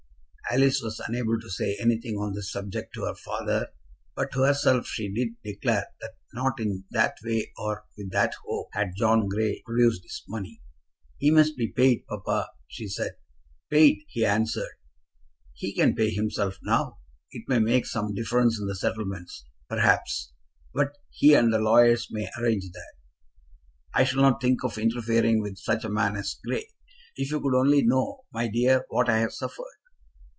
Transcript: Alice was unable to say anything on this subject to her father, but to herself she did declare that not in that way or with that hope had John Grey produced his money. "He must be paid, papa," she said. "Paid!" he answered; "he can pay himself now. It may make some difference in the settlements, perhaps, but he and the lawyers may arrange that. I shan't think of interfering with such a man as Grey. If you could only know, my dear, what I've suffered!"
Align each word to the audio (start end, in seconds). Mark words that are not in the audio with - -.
Alice 0.53 0.81
was 0.81 0.99
unable 1.07 1.39
to 1.39 1.49
say 1.49 1.77
anything 1.79 2.17
on 2.17 2.33
this 2.33 2.51
subject 2.51 2.93
to 2.93 3.03
her 3.05 3.15
father, 3.15 3.69
but 4.17 4.33
to 4.33 4.41
herself 4.41 4.85
she 4.85 5.09
did 5.09 5.29
declare 5.45 5.87
that 6.01 6.17
not 6.33 6.59
in 6.59 6.83
that 6.91 7.15
way 7.23 7.49
or 7.57 7.85
with 7.97 8.11
that 8.11 8.33
hope 8.45 8.67
had 8.73 8.93
John 8.97 9.29
Grey 9.29 9.61
produced 9.65 10.03
his 10.03 10.21
money. 10.27 10.61
"He 11.19 11.31
must 11.31 11.55
be 11.55 11.69
paid, 11.71 12.05
papa," 12.05 12.49
she 12.67 12.89
said. 12.89 13.13
"Paid!" 13.69 14.03
he 14.09 14.25
answered; 14.25 14.73
"he 15.53 15.73
can 15.73 15.95
pay 15.95 16.09
himself 16.09 16.59
now. 16.61 16.97
It 17.31 17.45
may 17.47 17.59
make 17.59 17.85
some 17.85 18.13
difference 18.13 18.59
in 18.59 18.67
the 18.67 18.75
settlements, 18.75 19.45
perhaps, 19.69 20.33
but 20.73 20.97
he 21.11 21.33
and 21.33 21.53
the 21.53 21.59
lawyers 21.59 22.09
may 22.11 22.27
arrange 22.37 22.65
that. 22.73 22.93
I 23.93 24.03
shan't 24.03 24.41
think 24.41 24.65
of 24.65 24.77
interfering 24.77 25.39
with 25.39 25.57
such 25.59 25.85
a 25.85 25.89
man 25.89 26.17
as 26.17 26.37
Grey. 26.45 26.67
If 27.15 27.31
you 27.31 27.39
could 27.39 27.55
only 27.55 27.83
know, 27.83 28.25
my 28.33 28.49
dear, 28.49 28.85
what 28.89 29.07
I've 29.07 29.31
suffered!" 29.31 29.77